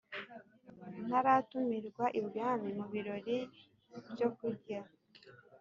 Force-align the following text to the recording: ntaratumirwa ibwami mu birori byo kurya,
ntaratumirwa 1.07 2.05
ibwami 2.19 2.69
mu 2.77 2.85
birori 2.93 3.37
byo 4.13 4.29
kurya, 4.37 4.79